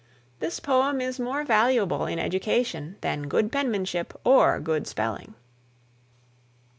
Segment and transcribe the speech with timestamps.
[0.39, 5.35] This poem is more valuable in education than good penmanship or good spelling.